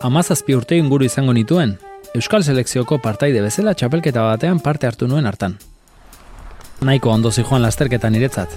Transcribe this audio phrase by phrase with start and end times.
[0.00, 1.76] amazazpi urte inguru izango nituen,
[2.14, 5.56] Euskal Selekzioko partaide bezala txapelketa batean parte hartu nuen hartan.
[6.86, 8.48] Naiko ondo joan lasterketan niretzat,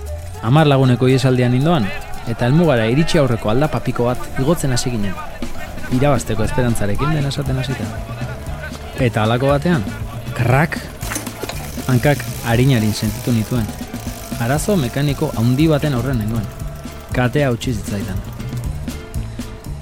[0.44, 1.88] amar laguneko iesaldian indoan,
[2.28, 5.16] eta helmugara iritsi aurreko aldapapiko bat igotzen hasi ginen.
[5.92, 7.86] Irabasteko esperantzarekin den esaten hasita.
[9.00, 9.84] Eta halako batean,
[10.38, 10.78] krak,
[11.88, 13.66] hankak harinarin sentitu nituen.
[14.40, 16.46] Arazo mekaniko handi baten aurren nengoen.
[17.12, 18.22] Katea utzi zitzaidan.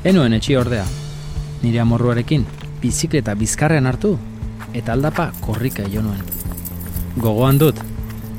[0.03, 0.85] Enuen etxi ordea,
[1.63, 2.45] nire amorruarekin,
[2.81, 4.17] bizikleta bizkarrean hartu,
[4.73, 6.21] eta aldapa korrika jo nuen.
[7.17, 7.79] Gogoan dut,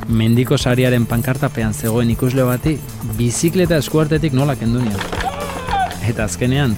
[0.08, 2.78] mendiko sariaren pankartapean zegoen ikusle bati,
[3.18, 4.80] bizikleta eskuartetik nola kendu
[6.08, 6.74] Eta azkenean,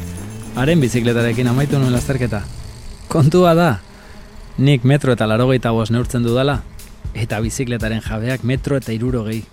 [0.57, 2.43] haren bizikletarekin amaitu nuen lasterketa.
[3.09, 3.79] Kontua da,
[4.59, 6.63] nik metro eta larogeita bost neurtzen dudala,
[7.15, 9.45] eta bizikletaren jabeak metro eta iruro gehi.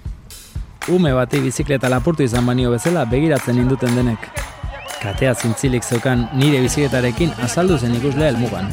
[0.90, 4.39] Ume bati bizikleta lapurtu izan banio bezala begiratzen induten denek
[5.04, 8.68] katea zintzilik zeukan nire bizikletarekin azaldu zen ikuslea helmugan.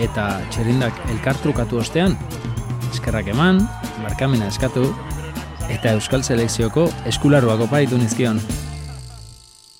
[0.00, 2.16] Eta txerindak elkartrukatu ostean,
[2.90, 3.62] eskerrak eman,
[4.02, 4.88] markamena eskatu,
[5.70, 8.40] eta Euskal Selekzioko eskularruako paritu nizkion.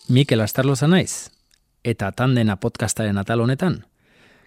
[0.08, 1.30] Mikel Astarloza naiz,
[1.84, 3.82] eta tandena podcastaren atal honetan,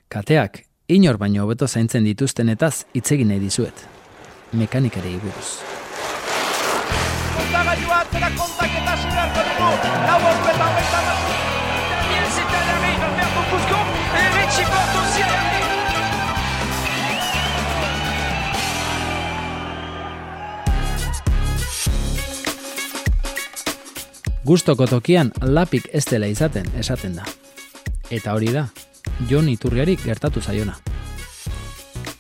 [0.08, 3.88] kateak inor baino hobeto zaintzen dituztenetaz itzegin nahi dizuet.
[4.54, 5.83] Mekanikari buruz.
[7.38, 9.68] Kontagailua atzera kontaketa zidarko dugu.
[10.08, 11.34] Lau ospeta hogeita mazu.
[11.92, 13.80] Daniel Zitanari, Alberto Cusco,
[14.24, 15.62] Eritxi Porto Zitanari.
[24.44, 27.24] Gustoko tokian lapik ez dela izaten esaten da.
[28.12, 28.66] Eta hori da,
[29.30, 30.76] Jon Iturriarik gertatu zaiona.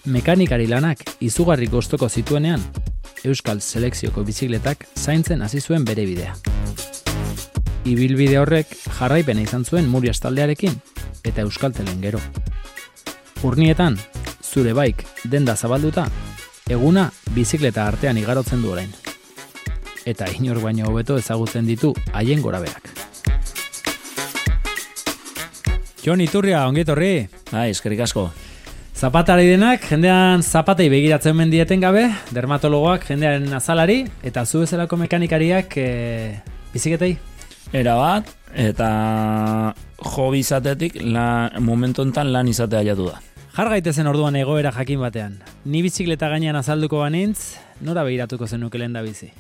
[0.05, 2.63] Mekanikari lanak izugarri gostoko zituenean,
[3.23, 6.35] Euskal Selekzioko bizikletak zaintzen hasi zuen bere bidea.
[7.87, 10.75] Ibilbide horrek jarraipena izan zuen Murias taldearekin
[11.23, 12.19] eta Euskaltelen gero.
[13.43, 13.97] Urnietan,
[14.43, 16.07] zure baik denda zabalduta,
[16.69, 18.91] eguna bizikleta artean igarotzen du orain.
[20.05, 22.91] Eta inor baino hobeto ezagutzen ditu haien gorabeak.
[26.03, 27.29] Jon Iturria, ongetorri!
[27.51, 28.27] Bai, eskerik asko.
[29.03, 35.87] Zapatari denak, jendean zapatei begiratzen mendieten gabe, dermatologoak jendearen azalari, eta zu bezalako mekanikariak e,
[36.71, 37.17] biziketei?
[37.75, 38.87] Era bat, eta
[40.07, 43.19] jo izatetik la, momentu enten lan izatea jatu da.
[43.57, 45.35] Jar gaitezen orduan egoera jakin batean.
[45.65, 49.33] Ni bizikleta gainean azalduko banintz, nora begiratuko zenuke lehen da bizi?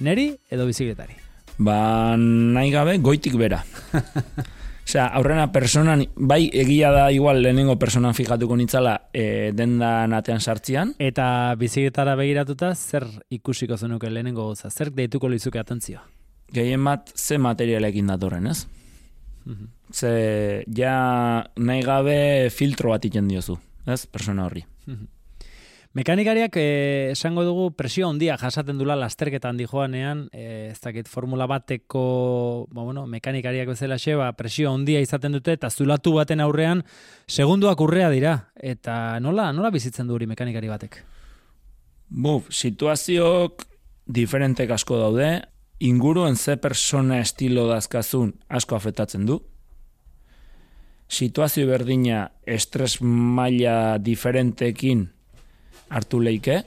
[0.00, 1.20] Neri edo bizikletari?
[1.58, 3.66] Ba, nahi gabe, goitik bera.
[4.84, 10.92] Osea, aurrena personan, bai egia da igual lehenengo personan fijatuko nitzala e, dendan atean sartzian.
[11.00, 11.26] Eta
[11.58, 14.68] biziketara begiratuta, zer ikusiko zenuke lehenengo goza?
[14.70, 16.04] Zer deituko lizuke atentzioa?
[16.54, 18.66] Gehien bat, ze materialekin datorren, ez?
[19.44, 19.72] Mhm.
[19.92, 20.94] Ze, ja,
[21.56, 22.18] nahi gabe
[22.50, 23.56] filtro bat iten diozu,
[23.86, 24.04] ez?
[24.06, 24.66] Persona horri.
[24.86, 25.08] Mhm.
[25.94, 31.46] Mekanikariak eh, esango dugu presio handia jasaten dula lasterketa handi joanean, eh, ez dakit formula
[31.46, 36.82] bateko, ba, bueno, mekanikariak bezala xeba, presio handia izaten dute eta zulatu baten aurrean
[37.30, 40.98] segunduak urrea dira eta nola nola bizitzen du hori mekanikari batek.
[42.10, 43.62] Buf, situazioak
[44.04, 45.30] diferentek asko daude,
[45.78, 49.38] inguruen ze persona estilo dazkazun asko afetatzen du.
[51.06, 55.13] Situazio berdina estres maila diferentekin
[55.94, 56.62] hartu leike,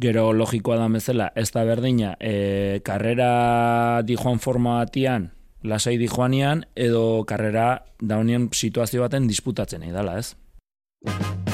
[0.00, 5.30] gero logikoa da bezala, ez da berdina, e, karrera dijoan forma batian,
[5.62, 11.49] lasai dijoanian, edo karrera daunien situazio baten disputatzen edala, ez?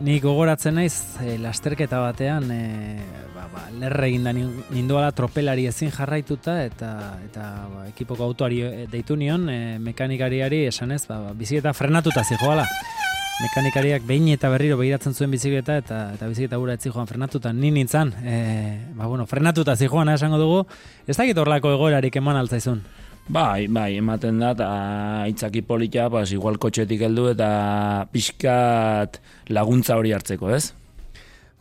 [0.00, 2.60] Ni gogoratzen naiz, e, lasterketa batean, e,
[3.52, 6.90] ba, lerre egin da ninduala tropelari ezin jarraituta eta
[7.26, 12.66] eta ba, ekipoko autoari eh, deitu nion e, mekanikariari esanez ba, ba, bizikleta frenatuta zijoala.
[13.40, 17.70] Mekanikariak behin eta berriro behiratzen zuen bizikleta eta eta bizikleta gura etzi joan frenatuta ni
[17.74, 18.12] nintzan.
[18.24, 18.40] E,
[18.96, 20.64] ba, bueno, frenatuta zijoan esango dugu.
[21.06, 22.82] Ez dakit horlako egoerarik eman altzaizun.
[23.30, 24.68] Bai, bai, ematen da, eta
[25.30, 27.50] itzaki politia, pas, igual kotxetik heldu eta
[28.10, 29.20] pixkat
[29.54, 30.72] laguntza hori hartzeko, ez?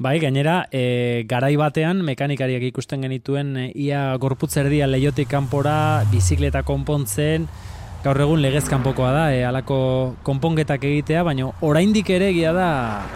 [0.01, 7.45] Bai, gainera, e, garai batean mekanikariak ikusten genituen e, ia gorputzerdia leiotik kanpora bizikleta konpontzen,
[8.03, 9.79] gaur egun legez kanpokoa da, e, alako
[10.23, 12.67] konpongetak egitea, baina oraindik ere egia da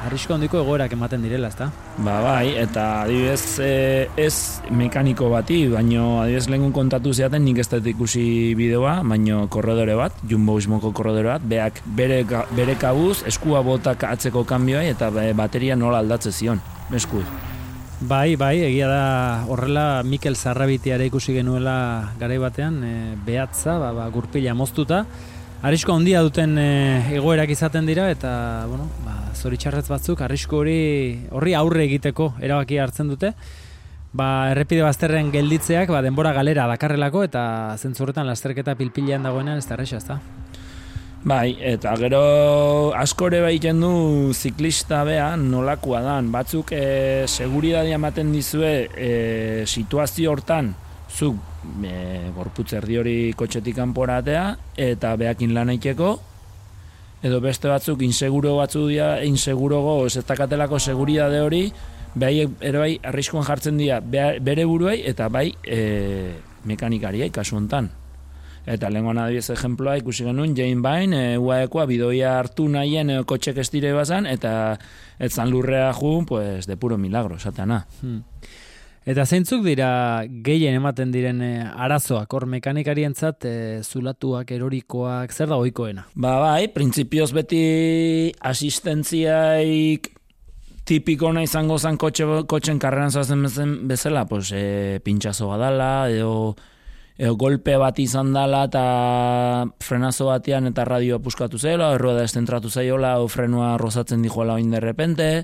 [0.07, 1.69] arrisko handiko egoerak ematen direla, ezta?
[2.03, 3.71] Ba, bai, eta adibidez e,
[4.19, 4.35] ez
[4.71, 8.25] mekaniko bati, baina adibidez lehengun kontatu zeaten nik ez dut ikusi
[8.59, 14.43] bideoa, baina korredore bat, jumbo ismoko korredore bat, beak bere, bere kabuz, eskua botak atzeko
[14.43, 16.59] kanbioi eta bateria nola aldatze zion
[16.91, 17.25] eskuz.
[18.03, 22.91] Bai, bai, egia da horrela Mikel Zarrabitiare ikusi genuela garai batean, e,
[23.23, 25.05] behatza, ba, ba, gurpila moztuta.
[25.63, 26.65] Arrisko handia duten e,
[27.15, 28.33] egoerak izaten dira eta,
[28.67, 30.77] bueno, ba, zoritxarrez batzuk, arrisko hori
[31.31, 33.31] horri aurre egiteko erabaki hartzen dute.
[34.11, 37.45] Ba, errepide bazterren gelditzeak ba, denbora galera dakarrelako eta
[37.79, 40.19] zentzurretan lasterketa pilpilean dagoenean ez da erresa, ez da?
[41.23, 46.33] Bai, eta gero askore baiten du ziklista bea nolakoa dan.
[46.33, 50.73] Batzuk e, seguridadia ematen dizue e, situazio hortan
[51.07, 51.39] zuk
[51.79, 54.43] e, gorputz erdi hori kotxetik kanporatea
[54.75, 56.11] eta beakin lan eiteko
[57.23, 61.69] edo beste batzuk inseguro batzu dira, inseguro go, ez dakatelako seguridade hori,
[62.19, 65.83] bai, ere bai, arriskoan jartzen dira bere buruei eta bai e,
[66.67, 67.93] mekanikariai kasu hontan.
[68.63, 73.59] Eta lehenkoan adibiz ejemploa ikusi genuen, Jane Bain, e, uaekoa bidoia hartu nahien e, kotxek
[73.59, 74.77] estire bazan, eta
[75.19, 77.83] etzan lurrea ju, pues, de puro milagro, satana.
[78.01, 78.21] Hmm.
[79.03, 85.59] Eta zeintzuk dira gehien ematen diren e, arazoak, hor mekanikarientzat e, zulatuak, erorikoak, zer da
[85.59, 86.07] oikoena?
[86.15, 87.63] Ba bai, printzipioz beti
[88.39, 90.13] asistentziaik
[90.87, 93.43] tipiko na izango zan kotxe, kotxen karreran zazen
[93.91, 96.55] bezala, pues, e, pintxazo badala, edo
[97.17, 98.85] e, golpe bat izan dela eta
[99.83, 105.43] frenazo batean eta radioa puskatu zela, errueda estentratu zaiola, o frenua rozatzen dijoela oin derrepente,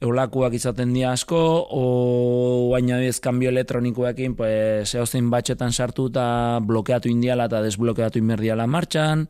[0.00, 1.40] eulakuak izaten di asko,
[1.72, 8.66] o baina ez kanbio elektronikoekin, pues, eozein batxetan sartu eta blokeatu indiala eta desblokeatu inmerdiala
[8.68, 9.26] martxan,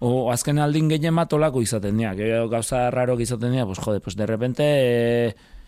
[0.00, 2.14] o azken aldin gehien bat olako izaten dira,
[2.48, 4.64] gauza raro izaten dira, pues jode, pues derrepente...
[4.66, 5.58] E,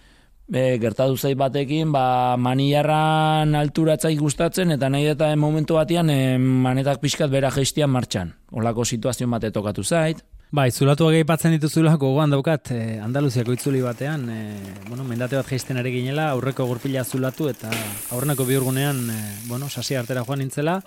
[0.50, 7.00] e, gertatu zait batekin, ba, maniarran alturatzai gustatzen, eta nahi eta momentu batean e, manetak
[7.02, 8.34] pixkat bera gestian martxan.
[8.52, 10.22] Olako situazio bate tokatu zait.
[10.52, 14.40] Bai, zulatu agei patzen dituzula gogoan daukat, e, Andaluziako itzuli batean, e,
[14.88, 17.70] bueno, mendate bat geisten ere ginela, aurreko gurpila zulatu, eta
[18.12, 20.82] aurrenako biurgunean, e, bueno, sasi artera joan nintzela,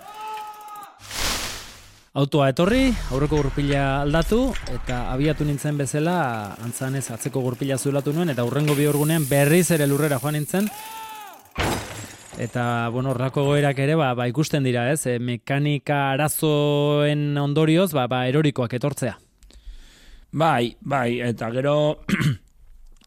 [2.16, 4.38] autoa etorri, aurreko gurpila aldatu,
[4.72, 6.16] eta abiatu nintzen bezala,
[6.64, 10.70] antzanez atzeko gurpila zulatu nuen, eta aurrengo bi orgunean berriz ere lurrera joan nintzen.
[12.40, 18.06] Eta, bueno, horrako goerak ere, ba, ba ikusten dira, ez, e, mekanika arazoen ondorioz, ba,
[18.08, 19.16] ba, erorikoak etortzea.
[20.32, 21.76] Bai, bai, eta gero,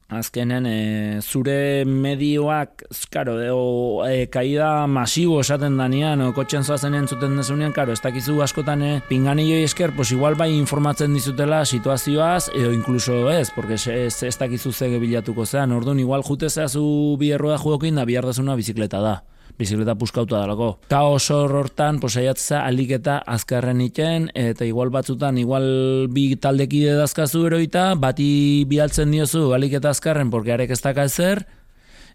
[0.09, 7.38] azkenen e, zure medioak skaro o, e, kaida masibo esaten danean o kotxen zoazen entzuten
[7.38, 12.73] desunean karo ez dakizu askotan e, pinganillo esker pues igual bai informatzen dizutela situazioaz edo
[12.73, 15.71] incluso ez porque ez, ez dakizu ze bilatuko zean.
[15.71, 19.21] Orduan igual jute zeazu bi erroa juokin da bihartasuna bizikleta da
[19.59, 20.69] bizikleta puskauta dalako.
[20.91, 28.65] Kaos hortan, posaiatza aliketa azkarren iten, eta igual batzutan, igual bi taldekide dazkazu eroita, bati
[28.69, 31.45] bialtzen diozu aliketa azkarren, porque arek ez daka ezer,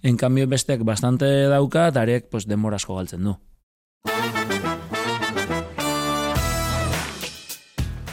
[0.03, 3.37] en cambio bestek bastante dauka, eta arek pues, demorasko galtzen du.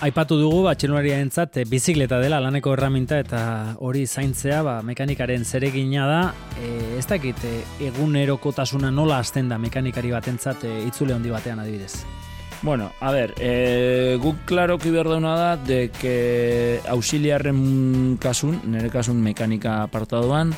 [0.01, 6.07] Aipatu dugu ba entzat e, bizikleta dela laneko erraminta eta hori zaintzea ba, mekanikaren zeregina
[6.07, 6.33] da.
[6.57, 12.03] E, ez dakit e, egunerokotasuna nola hasten da mekanikari batentzat itzule handi batean adibidez.
[12.63, 19.21] Bueno, a ver, e, guk klaro ki berduna da de que auxiliarren kasun, nire kasun
[19.21, 20.56] mekanika apartaduan,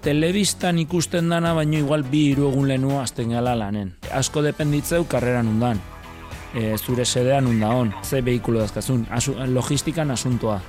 [0.00, 3.92] telebistan ikusten dana, baino igual bi hiru egun lehenu azten gala lanen.
[4.10, 5.84] Asko dependitzeu karreran undan
[6.56, 10.60] e, zure sedean unda hon, ze behikulo dazkazun, Asu, logistikan asuntoa.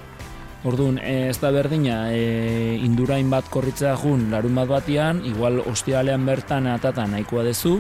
[0.68, 6.26] Orduan, e, ez da berdina, e, indurain bat korritzea jun larun bat batian, igual ostialean
[6.28, 7.78] bertan atatan nahikoa dezu,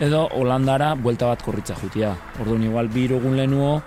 [0.00, 2.12] edo Holandara buelta bat korritza jutia.
[2.42, 3.78] Orduan, igual bi irugun lehenuo,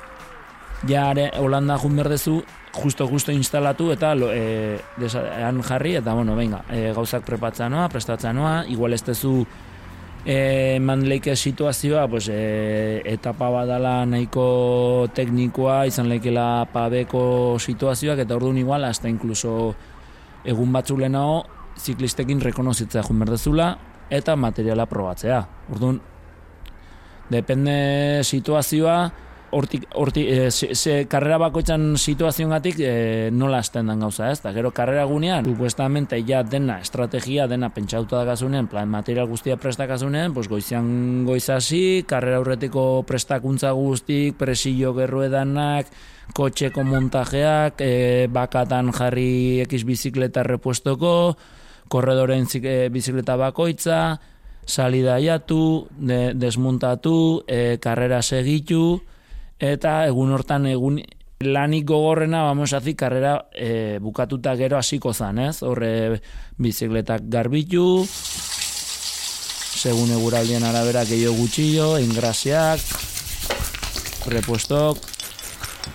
[0.90, 2.40] ja Holanda jun berdezu,
[2.74, 4.80] justo justo instalatu eta lo, e,
[5.68, 9.46] jarri, eta bueno, venga, e, gauzak prepatza noa, prestatza noa, igual ez dezu
[10.26, 18.36] e, eman leike situazioa, pues, e, etapa badala nahiko teknikoa, izan leikela pabeko situazioak, eta
[18.36, 19.74] orduan igual, hasta inkluso
[20.46, 21.46] egun batzu lehenago,
[21.80, 23.72] ziklistekin rekonozitzea jun berdezula,
[24.10, 25.40] eta materiala probatzea.
[25.72, 26.00] Orduan,
[27.30, 29.00] depende situazioa,
[29.52, 32.94] hortik, hortik, e, ze, karrera bakoitzan situazioatik e,
[33.32, 34.40] nola hasten den gauza, ez?
[34.44, 38.36] Da, gero karrera gunean, supuestamente ja dena estrategia, dena pentsauta da
[38.70, 45.88] plan material guztia prestakasunean, pues goizian goizasi, karrera aurretiko prestakuntza guztik, presillo gerruedanak,
[46.34, 51.38] kotxeko montajeak, e, bakatan jarri ekiz bizikleta repuestoko,
[51.90, 54.20] korredoren e, bizikleta bakoitza,
[54.66, 59.02] salida jatu, de, desmuntatu, e, karrera segitu,
[59.60, 61.02] eta egun hortan egun
[61.40, 65.64] Lanik gogorrena, vamos hazi, karrera e, bukatuta gero hasiko zan, ez?
[65.64, 66.20] Horre
[66.60, 68.04] bizikletak garbitu,
[69.80, 72.84] segun eguraldien arabera gehiago gutxillo, ingrasiak,
[74.28, 75.00] repuestok,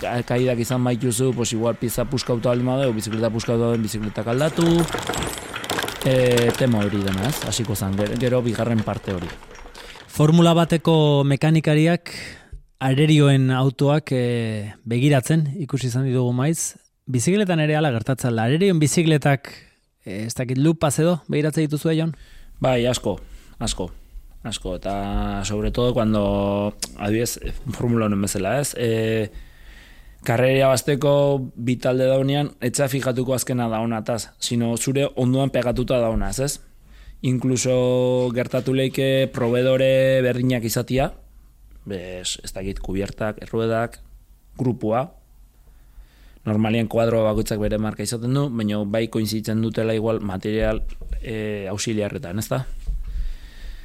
[0.00, 4.64] kaidak izan baituzu, pues igual pieza puskauta bali madeu, bizikleta puskauta den bizikletak aldatu,
[6.08, 7.44] e, tema hori dena, ez?
[7.50, 9.28] Hasiko zan, gero bigarren parte hori.
[10.08, 12.16] Formula bateko mekanikariak
[12.82, 16.74] aererioen autoak e, begiratzen, ikusi izan ditugu maiz,
[17.06, 19.50] bizikletan ere ala gertatzen, aererioen bizikletak
[20.04, 22.14] e, ez dakit lupaz edo, begiratzen dituzu eion?
[22.62, 23.18] Bai, asko,
[23.62, 23.90] asko,
[24.44, 27.40] asko, eta sobre todo cuando, adibidez,
[27.72, 28.74] formula honen bezala, ez?
[28.76, 29.30] E,
[30.24, 36.54] karreria basteko bitalde daunean, etza fijatuko azkena daunataz, sino zure onduan pegatuta daunaz, ez?
[37.24, 41.12] Inkluso gertatu leike proveedore berdinak izatia,
[41.84, 44.00] bez, ez dakit kubiertak, erruedak,
[44.58, 45.10] grupua,
[46.44, 50.82] normalien kuadro bakoitzak bere marka izaten du, baina bai koinzitzen dutela igual material
[51.22, 52.64] e, auxiliarretan, ez da?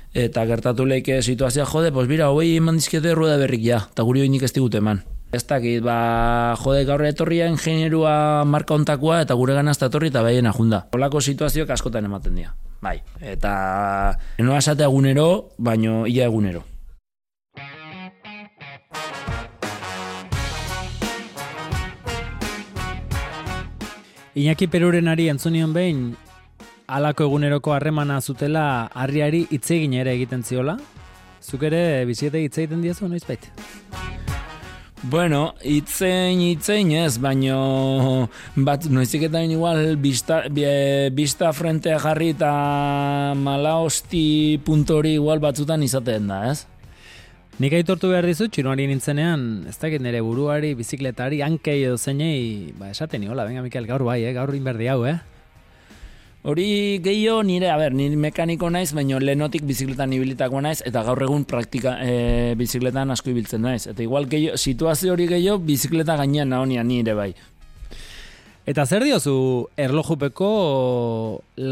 [0.10, 4.24] Eta gertatu leike situazioa jode, pues bira, hoi eman dizkete rueda berrik ja, eta guri
[4.24, 5.04] hori nik ez digut eman.
[5.30, 10.50] Ez dakit, ba, jode gaur etorria ingenierua marka ontakoa eta gure ganazta etorri eta behien
[10.50, 10.88] ajunda.
[10.98, 12.56] Olako situazioak askotan ematen dira.
[12.82, 13.54] Bai, eta
[14.42, 16.64] enoa esate egunero, baino ia egunero.
[24.36, 26.14] Iñaki Peruren ari entzunion behin,
[26.86, 30.78] alako eguneroko harremana zutela harriari itzegin ere egiten ziola.
[31.42, 33.50] Zuk ere biziete hitz egiten diazu, noiz baita?
[35.02, 38.28] Bueno, itzein, itzein ez, baino
[38.68, 40.44] bat noizik eta igual bista,
[41.16, 42.52] bista frentea jarri eta
[43.40, 46.68] malaosti puntori igual batzutan izaten da, ez?
[47.60, 52.88] Nik aitortu behar dizu, txinuari nintzenean, ez dakit nire buruari, bizikletari, hankei edo zeinei, ba,
[52.94, 54.32] esaten niola, venga, Mikel, gaur bai, eh?
[54.38, 55.18] gaur inberdi hau, eh?
[56.48, 56.70] Hori
[57.04, 61.44] gehiago nire, a ber, nire mekaniko naiz, baina lehenotik bizikletan ibilitako naiz, eta gaur egun
[61.44, 63.90] praktika e, bizikletan asko ibiltzen naiz.
[63.92, 67.34] Eta igual gehiago, situazio hori gehiago, bizikleta gainean nahonia nire bai.
[68.70, 69.34] Eta zer diozu
[69.82, 70.48] erlojupeko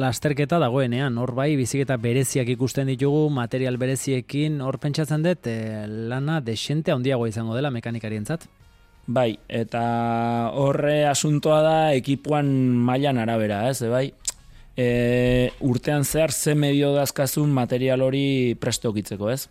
[0.01, 6.39] lasterketa dagoenean, hor bai bizikleta bereziak ikusten ditugu, material bereziekin, hor pentsatzen dut, e, lana
[6.41, 8.47] desente handiago izango dela mekanikarientzat?
[9.05, 9.83] Bai, eta
[10.57, 12.49] horre asuntoa da ekipuan
[12.89, 14.07] mailan arabera, ez, bai?
[14.77, 19.49] e, urtean zehar ze medio dazkazun material hori prestokitzeko, ez?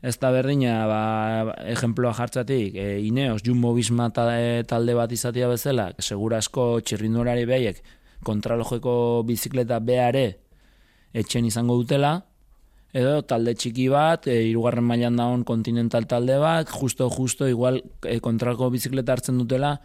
[0.00, 1.00] Ez da berdina, ba,
[1.68, 7.82] ejemploa jartzatik, e, Ineos, Jumbo Bisma talde bat izatea bezala, segura asko txirrindurari behiek
[8.24, 8.94] kontralojeko
[9.28, 10.24] bizikleta beare
[11.12, 12.14] etxen izango dutela,
[12.96, 18.16] edo talde txiki bat, e, irugarren mailan daun kontinental talde bat, justo, justo, igual e,
[18.24, 19.76] kontraloko bizikleta hartzen dutela,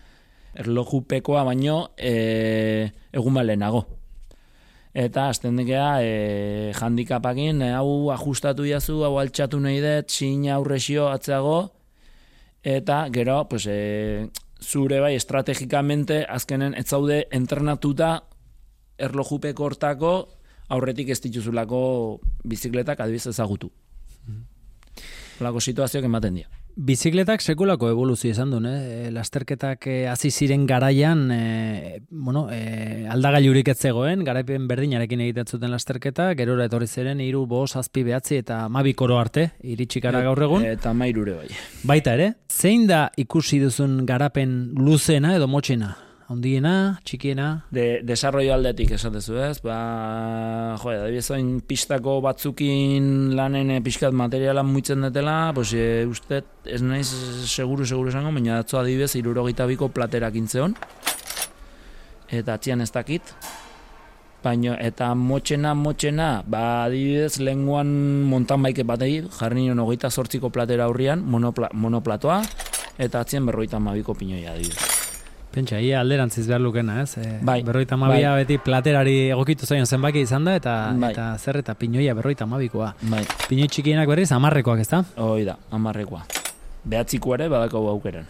[0.55, 3.83] erlojupekoa baino e, egun balenago
[4.95, 11.09] eta azten dikea e, handikapakin, e, hau ajustatu jazu, hau altxatu nahi dut, sin aurresio
[11.11, 11.57] atzeago,
[12.63, 14.29] eta gero, pues, e,
[14.63, 18.23] zure bai, estrategikamente, azkenen ez zaude entrenatuta
[18.97, 20.13] erlojupeko hortako,
[20.71, 21.81] aurretik ez dituzulako
[22.47, 23.71] bizikletak adibiz ezagutu.
[24.25, 24.45] Mm
[25.39, 25.59] -hmm.
[25.59, 26.64] situazioak ematen dira.
[26.75, 29.07] Bizikletak sekulako evoluzio izan du, eh?
[29.15, 35.71] lasterketak eh, hasi ziren garaian, eh, bueno, eh, aldagailurik ez zegoen, garaipen berdinarekin egiten zuten
[35.71, 40.65] lasterketa, gerora etorri ziren hiru bost azpi behatzi eta mabikoro arte, iritsik ara gaur egun.
[40.67, 41.47] Eta mairure bai.
[41.87, 45.95] Baita ere, zein da ikusi duzun garapen luzena edo motxena?
[46.25, 47.47] Ondiena, txikiena?
[47.69, 49.75] De, desarrollo aldetik esatezu ez, ba,
[50.81, 51.37] jo, da
[51.69, 57.05] pistako batzukin lanen e, pixkat materialan muitzen detela, pues, e, uste, ez naiz
[57.45, 60.73] seguru, seguru esango, baina datzoa adibidez, irurogeita biko platerak intzeon,
[62.33, 63.35] eta atzian ez dakit,
[64.41, 67.93] baina, eta motxena, motxena, ba, adibidez, lenguan
[68.25, 72.41] montan baike bat egit, jarri nion hogeita sortziko platera aurrian, monopla, monoplatoa,
[72.97, 75.04] eta atzien berroita mabiko pinoia adibidez.
[75.55, 77.15] Pentsa, ia alderantziz behar lukena, ez?
[77.15, 77.61] E, bai.
[77.63, 78.41] Berroita mabia bai.
[78.43, 81.13] beti platerari egokitu zaion zenbaki izan da, eta, bai.
[81.13, 82.89] eta zer eta pinoia berroita mabikoa.
[83.07, 83.21] Bai.
[83.47, 84.99] Pinoi txikienak berriz, amarrekoak, ez da?
[85.23, 86.25] Hoi da, amarrekoa.
[86.83, 88.27] Behatziko ere, badako aukeren.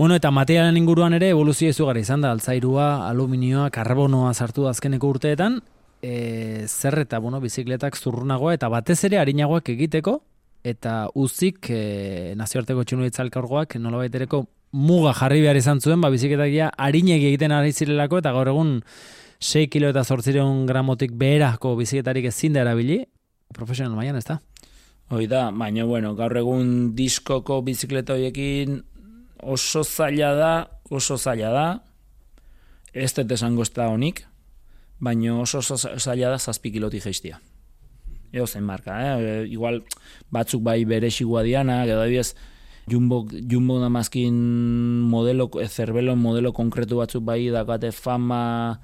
[0.00, 5.60] Bueno, eta materialen inguruan ere evoluzio izugarri izan da, altzairua, aluminioa, karbonoa sartu azkeneko urteetan,
[6.00, 10.22] e, zer eta, bueno, bizikletak zurrunagoa, eta batez ere harinagoak egiteko,
[10.64, 16.50] eta uzik e, nazioarteko txinu itzalkargoak nola baitereko muga jarri behar izan zuen, ba, biziketak
[16.52, 18.82] ja egiten ari zirelako, eta gaur egun
[19.40, 23.04] 6 kilo eta zortzireun gramotik beherako biziketarik ezin da erabili,
[23.54, 24.40] profesional maian, ez da?
[25.10, 28.80] Hoi da, baina bueno, gaur egun diskoko bizikleta horiekin
[29.42, 30.52] oso zaila da,
[30.90, 31.66] oso zaila da,
[32.92, 34.24] ez dut esango ez da honik,
[34.98, 37.38] baina oso, zaila da zazpi kiloti geistia.
[38.32, 39.14] Ego zen marka, eh?
[39.20, 39.82] E, igual
[40.32, 42.34] batzuk bai bere xigua diana, edo adibidez,
[42.86, 44.34] Jumbo, Jumbo namazkin
[45.10, 48.78] modelo, zerbelo modelo konkretu batzuk bai dakate fama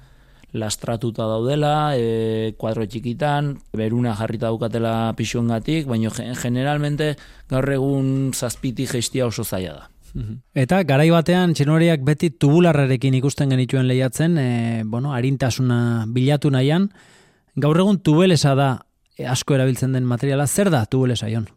[0.53, 7.15] lastratuta daudela, e, kuadro txikitan, beruna jarrita dukatela pixuengatik, baina generalmente
[7.49, 9.89] gaur egun zazpiti gestia oso zaila da.
[10.53, 16.91] Eta garai batean txenoriak beti tubularrarekin ikusten genituen lehiatzen, e, bueno, harintasuna bilatu nahian,
[17.57, 18.69] gaur egun tubelesa da
[19.17, 21.49] e, asko erabiltzen den materiala, zer da tubelesa ion?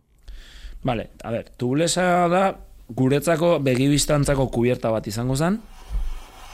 [0.87, 2.43] Vale, a ver, tubelesa da
[2.89, 5.59] guretzako begibistantzako kubierta bat izango zen,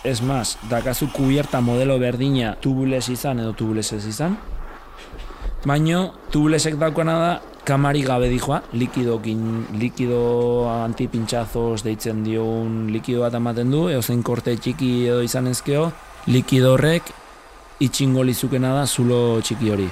[0.03, 4.35] Ez maz, dakazu kubierta modelo berdina tubules izan edo tubules ez izan.
[5.63, 7.29] Baina tubulesek daukana da
[7.63, 9.45] kamari gabe dijoa, likidokin,
[9.79, 15.93] likido antipintxazos deitzen dion likido bat ematen du, eo zein korte txiki edo izan ezkeo,
[16.27, 17.13] likido horrek
[17.87, 19.87] itxingo lizukena da zulo txiki hori.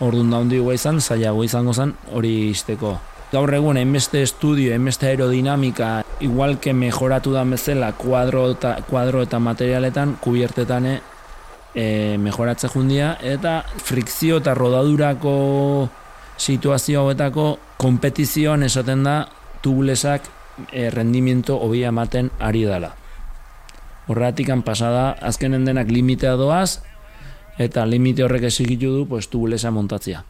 [0.00, 2.96] Orduan da hundi izan, zailago izango zen hori izteko
[3.36, 9.38] gaur egun enbeste estudio, enbeste aerodinamika, igual que mejoratu da bezala kuadro eta, kuadro eta
[9.38, 10.96] materialetan, kubiertetan e,
[12.16, 15.34] mejoratze jundia, eta frikzio eta rodadurako
[16.40, 19.16] situazio hauetako kompetizioan esaten da
[19.60, 20.30] tubulesak
[20.72, 22.94] e, rendimiento hobia ematen ari dela.
[24.08, 26.80] Horretik pasada azkenen denak limitea doaz,
[27.58, 30.24] eta limite horrek esigitu du pues, tubulesa montatzia.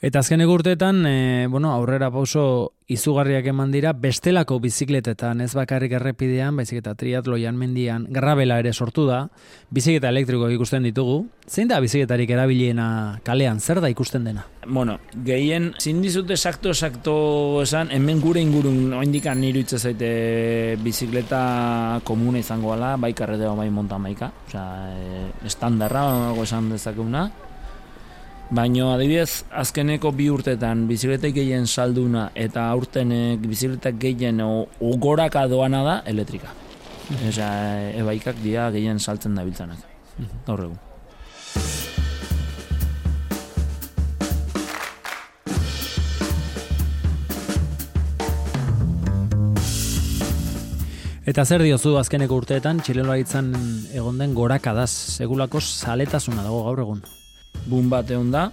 [0.00, 6.56] Eta azken egurteetan, e, bueno, aurrera pauso izugarriak eman dira, bestelako bizikletetan, ez bakarrik errepidean,
[6.56, 9.26] baizik eta triatloian mendian, grabela ere sortu da,
[9.68, 11.18] bizikleta elektriko ikusten ditugu.
[11.44, 12.86] Zein da bizikletarik erabiliena
[13.28, 14.46] kalean, zer da ikusten dena?
[14.64, 14.96] Bueno,
[15.28, 17.14] gehien, zindizut esakto, esakto
[17.60, 24.00] esan, hemen gure ingurun, oindikan niru zaite bizikleta komune izango ala, bai karreteo, bai monta
[24.00, 24.66] maika, oza,
[24.96, 27.28] e, estandarra, esan dezakeguna,
[28.50, 36.02] Baina adibidez, azkeneko bi urtetan bizikletek gehien salduna eta aurtenek bizikletak gehien ogoraka doana da
[36.04, 36.50] elektrika.
[37.10, 38.00] -hmm.
[38.00, 39.78] ebaikak dia gehien saltzen da biltzanak.
[40.18, 40.76] Mm -hmm.
[51.26, 53.16] Eta zer diozu azkeneko urteetan, txileloa
[53.94, 57.19] egon den gorakadaz, segulako saletasuna dago gaur egun
[57.66, 58.50] bun bat egon da,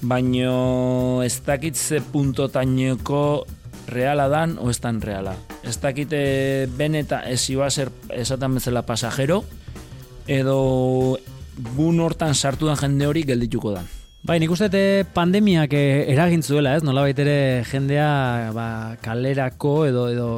[0.00, 3.46] baino ez dakit ze puntotaineko
[3.90, 5.34] reala dan o ez dan reala.
[5.62, 9.44] Ez dakit eh, beneta ez iba ser esatan bezala pasajero,
[10.26, 11.18] edo
[11.76, 13.82] bun hortan sartu da jende hori geldituko da.
[14.20, 16.84] Bai, nik uste eh, pandemiak eh, eragin zuela, ez?
[16.84, 20.30] Nola ere jendea ba, kalerako edo edo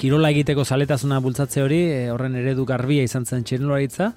[0.00, 4.12] kirola egiteko zaletasuna bultzatze hori, horren eredu garbia izan zen txirnularitza.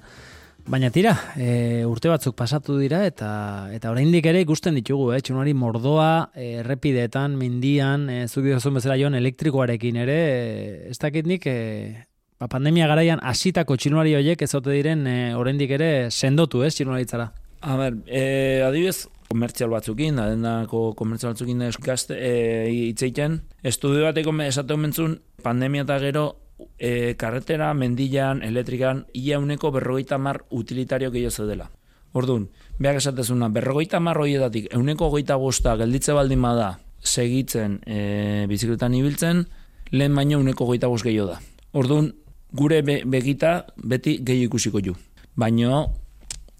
[0.62, 5.54] Baina tira, e, urte batzuk pasatu dira eta eta oraindik ere ikusten ditugu, eh, txunari
[5.58, 11.46] mordoa, e, errepideetan, mindian, e, zuk dizun bezala joan elektrikoarekin ere, e, ez dakit nik,
[11.50, 12.04] e,
[12.38, 17.32] ba, pandemia garaian hasitako txunari horiek ez ote diren e, oraindik ere sendotu, ez, txunaritzara?
[17.62, 24.36] A ber, e, adibidez, komertzial batzukin, adendako komertzial batzukin da gazte, e, itzeiten, estudio bateko
[24.46, 26.28] esatu mentzun, pandemia eta gero,
[26.78, 31.70] e, karretera, mendilan, elektrikan, ia uneko berrogeita mar utilitario gehiago dela.
[32.12, 38.94] Orduan, behar esatezuna, berrogeita mar hoietatik, euneko goita bosta gelditze baldin bada segitzen e, bizikletan
[38.94, 39.46] ibiltzen,
[39.92, 41.40] lehen baino euneko goita bost gehiago da.
[41.72, 42.12] Orduan,
[42.52, 44.94] gure begita beti gehiago ikusiko ju.
[45.40, 45.86] Baino,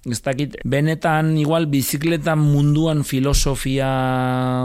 [0.09, 3.92] ez dakit, benetan igual bizikletan munduan filosofia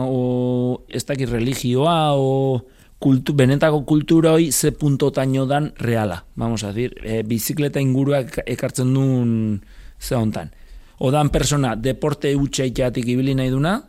[0.08, 2.64] o ez dakit religioa o
[3.00, 6.26] kultu, benetako kultura hori ze puntotaino dan reala.
[6.36, 9.62] Vamos a decir, e, bizikleta inguruak ekartzen duen
[10.00, 10.52] ze hontan.
[11.00, 13.82] Odan persona deporte utxeiteatik ibili nahi duna,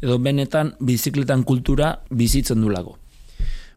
[0.00, 2.96] edo benetan bizikletan kultura bizitzen du lago.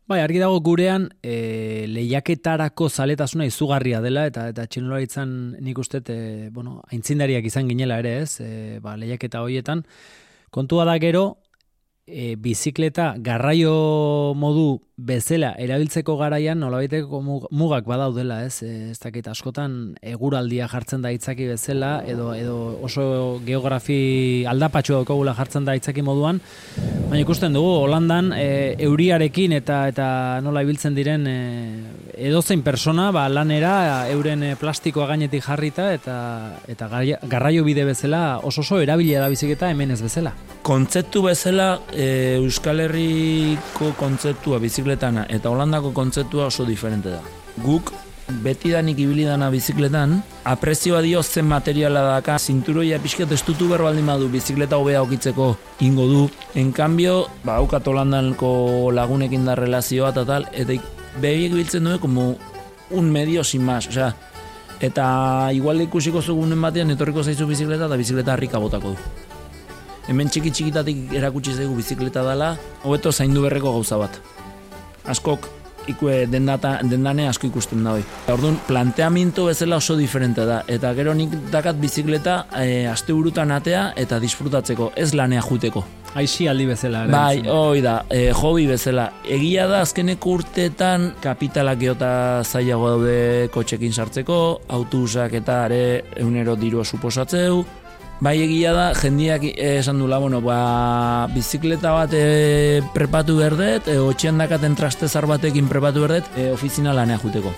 [0.03, 5.29] Bai, argi dago gurean e, lehiaketarako zaletasuna izugarria dela eta eta txinolaritzan
[5.63, 9.85] nik uste e, bueno, aintzindariak izan ginela ere ez, e, ba, lehiaketa horietan.
[10.51, 11.37] Kontua da gero,
[12.07, 18.61] e, bizikleta garraio modu bezala erabiltzeko garaian nolabaiteko mugak badaudela, ez?
[18.63, 25.35] E, ez dakit askotan eguraldia jartzen da itzaki bezala edo edo oso geografi aldapatxo daukagula
[25.37, 26.41] jartzen da itzaki moduan.
[27.09, 30.07] Baina ikusten dugu Holandan e, euriarekin eta eta
[30.43, 31.37] nola ibiltzen diren e,
[32.17, 36.15] edozein persona ba, lanera euren eh, plastikoa gainetik jarrita eta
[36.69, 40.33] eta garraio bide bezala oso oso erabilia da biziketa hemen ez bezala.
[40.63, 47.21] Kontzeptu bezala e, Euskal Herriko kontzeptua bizikletana eta Holandako kontzeptua oso diferente da.
[47.63, 47.91] Guk
[48.43, 50.15] beti da nik ibili dana bizikletan,
[50.47, 56.07] aprezioa dio zen materiala daka, zinturoia pixket estutu berro baldin badu bizikleta hobea okitzeko ingo
[56.07, 56.23] du.
[56.55, 60.79] En cambio, ba, haukat holandanko lagunekin da relazioa eta tal, eta
[61.21, 62.35] behiek biltzen duen como
[62.89, 64.13] un medio sin más, osea,
[64.81, 68.97] eta igual ikusiko zugunen batean etorriko zaizu bizikleta eta bizikleta harrika botako du.
[70.07, 74.19] Hemen txiki txikitatik erakutsi zaigu bizikleta dela, hobeto zaindu berreko gauza bat.
[75.07, 75.47] Askok
[75.91, 78.03] ikue dendata, dendane asko ikusten da hoi.
[78.33, 80.61] Orduan, planteamiento bezala oso diferente da.
[80.67, 85.85] Eta gero nik dakat bizikleta e, aste burutan atea eta disfrutatzeko, ez lanea juteko.
[86.13, 87.07] Aixi aldi bezala.
[87.09, 89.07] Bai, hoi da, e, hobi bezala.
[89.25, 92.11] Egia da, azkeneko urteetan kapitalak geota
[92.43, 93.15] zailago daude
[93.53, 94.39] kotxekin sartzeko,
[94.77, 95.81] autobusak eta are
[96.21, 97.63] eunero dirua suposatzeu,
[98.21, 104.37] Bai egia da, jendiak esan dula, bueno, ba, bizikleta bat e, prepatu berdet, e, otxean
[104.37, 107.51] dakaten trastezar batekin prepatu berdet, e, ofizina lanea juteko.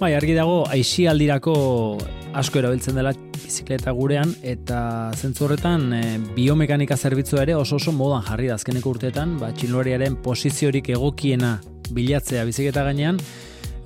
[0.00, 1.56] Bai, argi dago, aixi aldirako
[2.32, 3.12] asko erabiltzen dela
[3.50, 6.02] bizikleta gurean eta zentzu horretan e,
[6.36, 11.56] biomekanika zerbitzu ere oso oso modan jarri da azkeneko urteetan, ba txiloriaren posiziorik egokiena
[11.90, 13.18] bilatzea bizikleta gainean,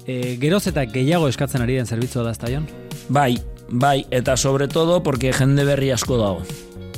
[0.04, 2.52] e, geroz eta gehiago eskatzen ari den zerbitzua da ezta
[3.08, 3.38] Bai,
[3.70, 6.42] bai, eta sobre todo porque jende berri asko dago.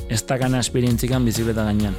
[0.09, 1.95] Ez da gana esperientzikan bizikleta gainean.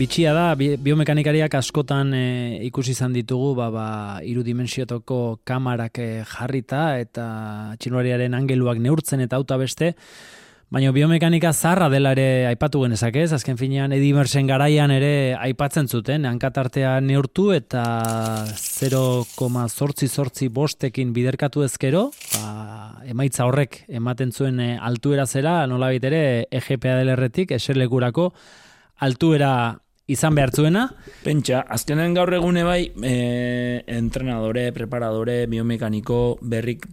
[0.00, 2.24] Bitxia da, biomekanikariak askotan e,
[2.64, 3.86] ikusi izan ditugu, ba, ba,
[4.24, 7.24] irudimensiotoko kamarak e, jarrita eta
[7.80, 9.94] txinuariaren angeluak neurtzen eta auta beste,
[10.70, 16.28] Baina biomekanika zarra dela ere aipatu genezak ez, azken finean edimersen garaian ere aipatzen zuten,
[16.30, 17.82] hankatartea neurtu eta
[18.54, 22.04] 0,zortzi bostekin biderkatu ezkero,
[22.36, 28.30] ba, emaitza horrek ematen zuen e, altuera zera, nola ere EGPA erretik, eserlekurako
[29.02, 29.52] altuera
[30.10, 30.50] izan behar.
[31.24, 36.86] Pentsa, azkenen gaur egune bai, e, entrenadore, preparadore, biomekaniko, berrik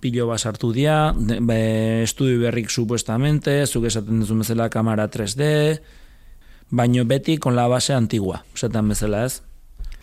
[0.00, 5.50] pilo basartu dia, be, estudio berrik supuestamente, zuk esaten duzu bezala kamera 3D,
[6.70, 9.40] baino beti kon la base antigua, esaten bezala ez.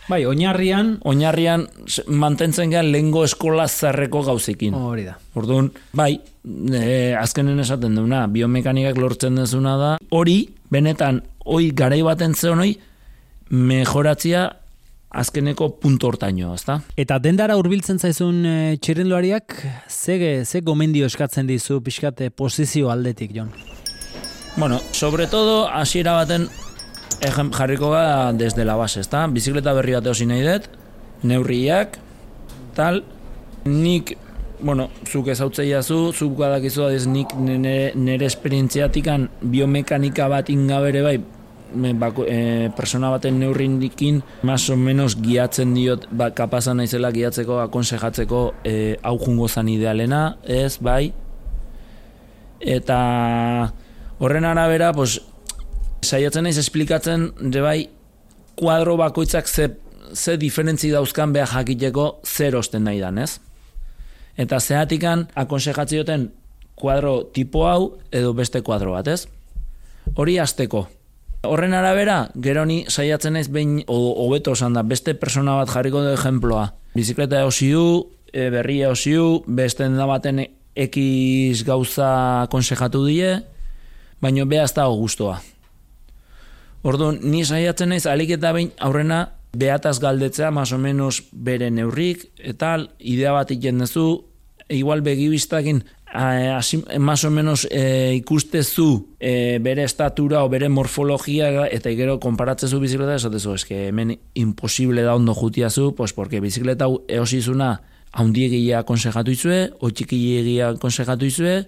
[0.07, 0.93] Bai, oinarrian...
[1.07, 1.65] Oinarrian
[2.07, 4.75] mantentzen gehan lehengo eskola zarreko gauzekin.
[4.77, 5.17] Hori da.
[5.35, 5.67] Orduan,
[5.99, 6.13] bai,
[6.47, 10.37] e, azkenen esaten duna, biomekanikak lortzen dezuna da, hori,
[10.71, 12.71] benetan, hoi garai baten zeon hoi,
[13.51, 14.45] mejoratzia
[15.17, 16.79] azkeneko punto hortaino, ezta?
[16.99, 19.57] Eta dendara hurbiltzen zaizun e, txirrenduariak,
[19.91, 23.51] ze, ze gomendio eskatzen dizu pixkate posizio aldetik, Jon?
[24.55, 26.47] Bueno, sobre todo, hasiera baten
[27.21, 29.25] ejem, jarriko ga desde la base, ezta?
[29.27, 30.69] Bizikleta berri bat eosin nahi dut,
[31.23, 31.97] neurriak,
[32.77, 33.03] tal,
[33.65, 34.15] nik,
[34.59, 41.17] bueno, zuk ez jazu, zuk badakizu da nik nire, nire esperientziatikan biomekanika bat ingabere bai,
[41.73, 48.53] bako, e, persona baten neurrindikin más o menos giatzen diot ba, kapazan naizela giatzeko akonsejatzeko
[48.63, 51.13] e, hau jungo zan idealena ez bai
[52.59, 53.73] eta
[54.19, 55.21] horren arabera pues,
[56.01, 57.89] saiatzen naiz esplikatzen de bai
[58.55, 59.69] kuadro bakoitzak ze,
[60.13, 63.39] ze diferentzi dauzkan behar jakiteko zer osten nahi dan ez
[64.37, 66.31] eta zehatikan akonsejatzioten
[66.75, 69.27] kuadro tipo hau edo beste kuadro bat ez
[70.15, 70.87] hori azteko
[71.45, 76.09] Horren arabera, gero ni saiatzen naiz behin hobeto esan da, beste persona bat jarriko du
[76.15, 76.71] ejemploa.
[76.97, 80.41] Bizikleta osiu, e, berria osiu, beste da baten
[80.75, 83.35] ekiz gauza konsejatu die,
[84.21, 85.37] baino beha ez dago guztua.
[86.87, 92.29] Orduan, ni saiatzen naiz alik eta behin aurrena behataz galdetzea, más o menos bere neurrik,
[92.37, 94.07] eta idea bat ikendezu,
[94.69, 101.91] igual begibiztakin así más o menos e, ikustezu e, bere estatura o bere morfologia eta
[101.91, 107.81] gero konparatzezu bizikleta esatezu eske hemen imposible da ondo jutiazu pues porque bizikleta eosizuna
[108.13, 111.65] haundiegia konsejatu izue o txikiegia konsejatu izue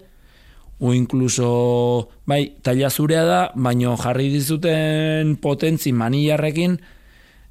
[0.80, 6.80] o incluso bai taila zurea da baino jarri dizuten potentzi manilarrekin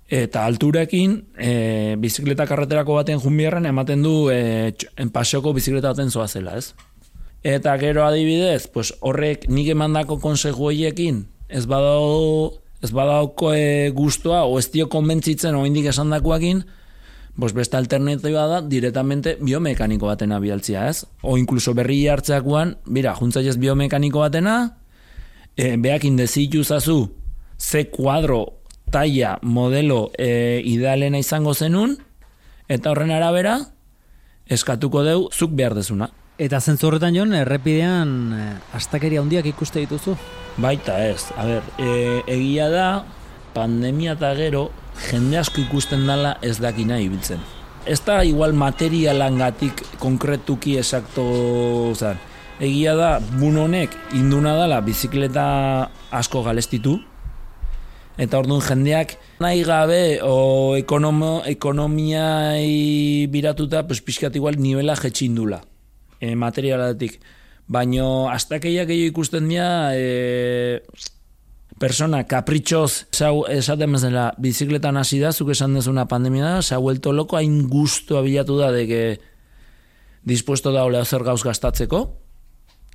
[0.08, 4.72] eta alturekin e, bizikleta karreterako baten junbierren ematen du e,
[5.12, 6.72] pasioko bizikleta baten zoa zela, ez?
[7.44, 14.44] Eta gero adibidez, pues horrek nik emandako konseju horiekin ez badao ez badauko e, guztua
[14.46, 16.64] o ez dio konbentzitzen oindik esandakoekin,
[17.38, 21.04] Bos beste alternatiba da, directamente biomekaniko batena bialtzia, ez?
[21.22, 24.78] O incluso berri hartzeakuan, bira, ez biomekaniko batena,
[25.54, 27.14] e, beak indezitu zazu,
[27.56, 28.58] ze kuadro,
[28.90, 31.96] taia, modelo e, idealena izango zenun,
[32.66, 33.60] eta horren arabera,
[34.48, 36.10] eskatuko deu, zuk behar dezuna.
[36.38, 40.16] Eta zentzu horretan joan, errepidean, e, astakeria handiak ikuste dituzu?
[40.58, 42.88] Baita ez, a ber, e, egia da,
[43.54, 44.72] pandemia eta gero,
[45.06, 47.40] jende asko ikusten dela ez dakina ibiltzen.
[47.86, 52.18] Ez da igual materialangatik konkretuki esakto zan.
[52.60, 55.46] Egia da, bun honek induna dela bizikleta
[56.10, 56.98] asko galestitu,
[58.18, 65.62] eta orduan jendeak nahi gabe o ekonomo, ekonomiai biratuta, pues, pixkat igual nivela jetxindula,
[66.20, 67.20] e, materialatik.
[67.68, 70.82] Baina, astakeiak gehiago ikusten dira, e,
[71.78, 77.12] persona kapritxoz zau esaten bezala bizikletan hasi da, zuk esan dezuna pandemia da, zau elto
[77.12, 79.18] loko hain guztu abilatu da deke
[80.28, 82.02] dispuesto da olea zer gauz gastatzeko,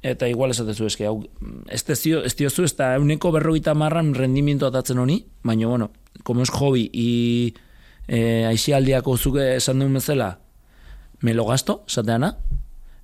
[0.04, 1.24] eta igual esatezu eske, hau,
[1.72, 5.92] ez dezio, ez diozu, ez da euneko berroita marran rendimiento atatzen honi, baina, bueno,
[6.24, 7.54] como es hobby, i
[8.08, 10.38] e, aixialdiako zuke esan duen bezala,
[11.22, 12.36] me lo gasto, esateana,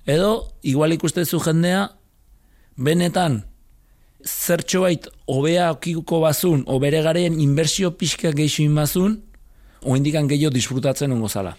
[0.06, 1.86] edo, igual ikustezu jendea,
[2.76, 3.49] benetan,
[4.24, 9.20] zertxo bait obea okikuko bazun, o bere garen inbersio pixka geixo inbazun,
[9.82, 11.56] o indikan gehiago disfrutatzen ongo zala.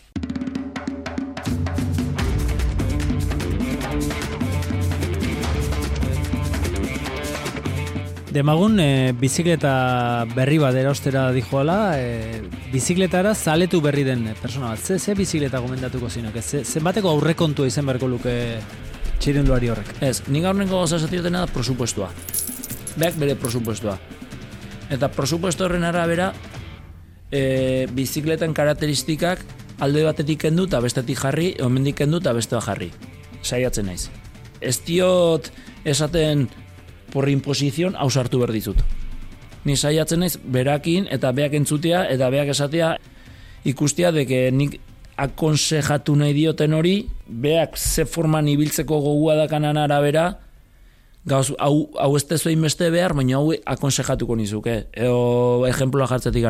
[8.32, 12.40] Demagun, e, bizikleta berri bat erostera dijoala, e,
[12.72, 14.80] bizikletara zaletu berri den persona bat.
[14.80, 16.40] Ze, ze bizikleta gomendatuko zinak?
[16.40, 18.38] Ze, zenbateko aurrekontua izan beharko luke
[19.20, 19.98] txirinduari horrek?
[20.00, 22.10] Ez, nik aurrenko gauza da prosupuestua
[22.98, 23.98] beak bere prosupuestua.
[24.92, 26.32] Eta prosupuesto horren arabera,
[27.32, 29.44] e, bizikleten karakteristikak
[29.82, 32.92] alde batetik kendu eta bestetik jarri, omendik kendu eta beste jarri.
[33.42, 34.10] Saiatzen naiz.
[34.62, 35.50] Ez diot
[35.86, 36.48] esaten
[37.12, 38.84] por imposizion hausartu berdizut.
[39.66, 42.96] Ni saiatzen naiz berakin eta beak entzutea eta beak esatea
[43.66, 44.80] ikustea deke nik
[45.22, 46.96] akonsejatu nahi dioten hori,
[47.28, 50.40] beak ze forman ibiltzeko gogua dakanan arabera,
[51.26, 54.86] gauz, hau, hau ez tezuein beste behar, baina hau akonsejatuko nizuke.
[54.94, 56.48] Eo, ejemploa jartzetik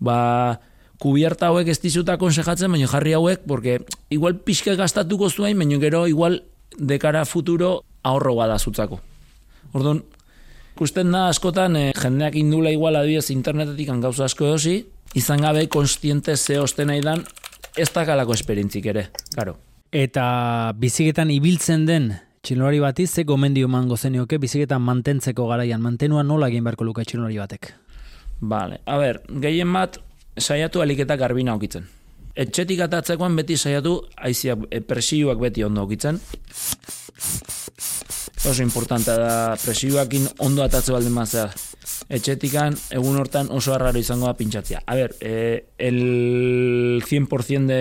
[0.00, 0.60] Ba,
[0.98, 3.78] kubierta hauek ez dizut akonsejatzen, baina jarri hauek, porque
[4.10, 6.42] igual pixke gastatuko zuen, baina gero igual
[6.78, 9.00] dekara futuro ahorro bada zutzako.
[9.72, 10.02] Orduan,
[10.74, 16.36] ikusten da askotan, eh, jendeak indula igual adibidez internetetik gauza asko edosi, izan gabe konstiente
[16.36, 17.24] ze osten nahi dan,
[17.76, 19.56] ez dakalako esperientzik ere, karo.
[19.92, 26.50] Eta biziketan ibiltzen den Txilolari bati ze gomendio mango zenioke biziketan mantentzeko garaian, mantenua nola
[26.52, 27.70] egin beharko luka txilolari batek?
[28.52, 29.96] Vale, a ber, gehien bat
[30.36, 31.88] saiatu aliketak garbina okitzen.
[32.36, 33.94] Etxetik atatzekoan beti saiatu
[34.28, 36.20] aizia e, presioak beti ondo okitzen.
[38.44, 41.48] Oso importante da presioakin ondo atatze baldin mazera.
[42.12, 44.84] Etxetikan egun hortan oso arraro izango da pintxatzea.
[44.84, 47.80] A ber, e, el 100% de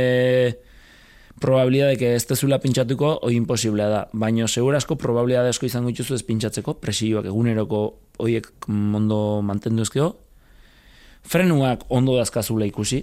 [1.43, 4.01] probabilidad de que ez tezula pintxatuko oi imposiblea da.
[4.15, 7.81] Baina segurasko probabilidad asko izango dituzu ez pintxatzeko, presioak eguneroko
[8.23, 10.07] hoiek ondo mantendu ezkeo.
[11.27, 13.01] Frenuak ondo dazkazula ikusi.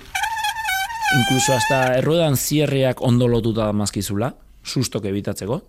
[1.18, 4.32] Incluso hasta erruedan zierriak ondo lotuta mazkizula,
[4.64, 5.60] sustok ebitatzeko.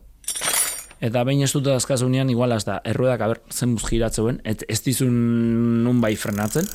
[1.04, 5.12] Eta behin ez dut dazkazunean, igual hasta erruedak aber, zen buz giratzen, ez dizun
[5.84, 6.72] nun bai frenatzen.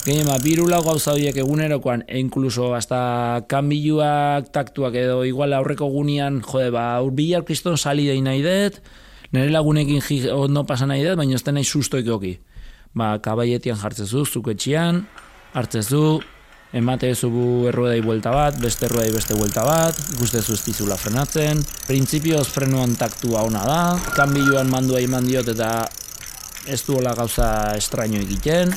[0.00, 6.38] Gehien ba, birula gauza horiek egunerokoan, e incluso hasta kanbiluak taktuak edo igual aurreko gunean,
[6.40, 8.78] jode, ba, bilar kriston sali dain nahi dut,
[9.36, 10.00] nire lagunekin
[10.32, 12.38] ondo pasa nahi dut, baina ez da nahi sustoik oki.
[12.96, 15.02] Ba, kabaietian jartzezu, zuketxian,
[15.52, 16.22] hartzezu,
[16.72, 17.28] emate zu
[17.68, 23.44] erruedai buelta bat, beste erruedai beste buelta bat, ikustezu ez dizula frenatzen, printzipioz frenuan taktua
[23.44, 23.82] ona da,
[24.16, 25.84] kanbiluan mandua iman diot eta
[26.64, 28.72] ez duela gauza estraño egiten,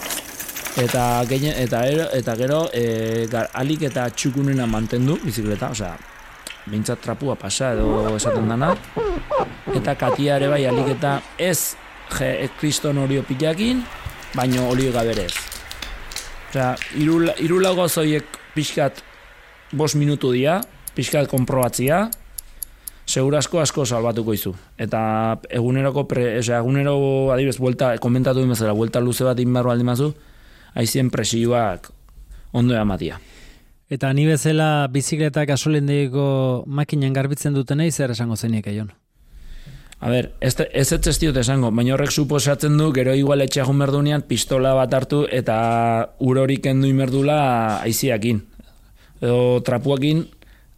[0.79, 5.93] eta geine, eta ero, eta gero e, gar, alik eta txukunena mantendu bizikleta, osea,
[6.65, 8.71] bintzat trapua pasa edo esaten dana
[9.75, 11.75] eta katia ere bai alik eta ez
[12.17, 13.83] je, kriston olio pilakin
[14.33, 15.33] baino olio gaberez
[16.49, 19.03] osea, irula, irula gozoiek pixkat
[19.73, 20.61] bos minutu dia
[20.95, 22.07] pixkat konprobatzia
[23.03, 24.53] Segurazko asko salbatuko izu.
[24.79, 24.99] Eta
[25.51, 26.93] eguneroko, pre, osea, egunero
[27.35, 30.13] adibes, vuelta, komentatu dimezela, vuelta luze bat inbarro aldi mazu,
[30.75, 31.91] aizien presioak
[32.53, 33.19] ondo ematia.
[33.93, 38.91] Eta ni bezala bizikletak asolendeko makinan garbitzen dutenei zer esango zeniek eion?
[40.03, 44.25] A ber, ez ez ez diot esango, baina horrek suposatzen du, gero igual etxe merdunean
[44.27, 48.41] pistola bat hartu eta urorik endu imerdula aiziakin.
[49.21, 50.25] edo trapuakin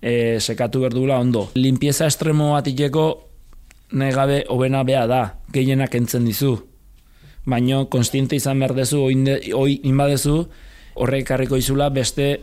[0.01, 1.49] e, sekatu berdula ondo.
[1.55, 3.05] Limpieza estremo bat iteko
[3.91, 6.59] nahi gabe hobena bea da, gehienak entzen dizu.
[7.45, 10.47] Baina konstiente izan behar dezu, oi inbadezu,
[10.95, 12.39] horrek karriko izula beste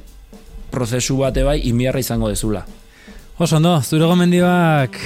[0.70, 2.62] prozesu bate bai inbiarra izango dezula.
[3.38, 4.98] Oso ondo, zure gomendioak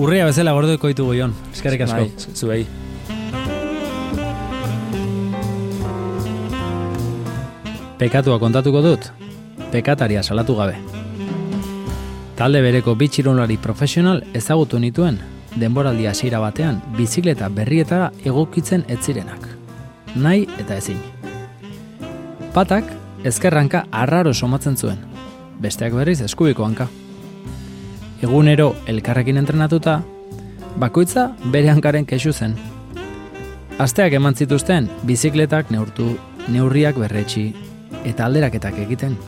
[0.00, 1.34] urria bezala gordoiko ditugu jon.
[1.52, 2.06] Eskerrik asko.
[2.06, 2.66] Bai, zuei.
[8.00, 9.10] Pekatua kontatuko dut,
[9.70, 10.80] pekataria salatu gabe.
[12.34, 15.20] Talde bereko bitxirunlari profesional ezagutu nituen,
[15.60, 19.48] denboraldia hasiera batean bizikleta berrietara egokitzen etzirenak.
[20.14, 21.00] Nahi eta ezin.
[22.54, 22.90] Patak
[23.26, 25.00] ezkerranka arraro somatzen zuen,
[25.60, 26.88] besteak berriz eskubiko hanka.
[28.22, 30.00] Egunero elkarrekin entrenatuta,
[30.78, 32.54] bakoitza bere hankaren kexu zen.
[33.78, 36.14] Asteak eman zituzten bizikletak neurtu,
[36.48, 37.48] neurriak berretxi
[38.04, 39.18] eta alderaketak egiten.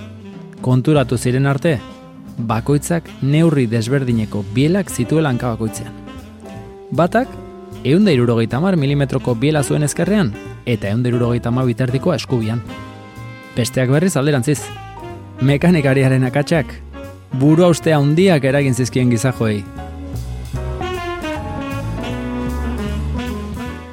[0.63, 1.79] Konturatu ziren arte,
[2.39, 6.06] bakoitzak neurri desberdineko bielak zituela hanka bakoitzean.
[6.91, 7.29] Batak,
[7.83, 10.33] eunda irurogeita mar milimetroko biela zuen ezkerrean,
[10.67, 12.63] eta eunda irurogeita mar biterdikoa eskubian.
[13.57, 14.61] Besteak berriz alderantziz.
[15.41, 16.71] Mekanikariaren akatsak,
[17.41, 19.65] buru austea handiak eragin zizkien gizajoei.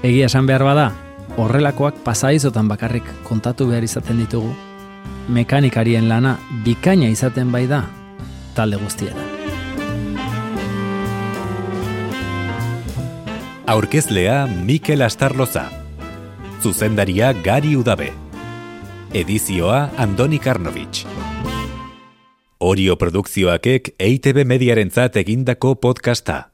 [0.03, 0.91] Egia esan behar bada,
[1.37, 4.53] horrelakoak pasaizotan bakarrik kontatu behar izaten ditugu.
[5.33, 7.85] Mekanikarien lana bikaina izaten bai da,
[8.53, 9.22] talde guztietan.
[13.65, 15.69] Aurkezlea Mikel Astarloza.
[16.61, 18.11] Zuzendaria Gari Udabe.
[19.13, 21.05] Edizioa Andoni Karnovich.
[22.59, 26.52] Orio produkzioakek EITB mediarentzat egindako podcasta.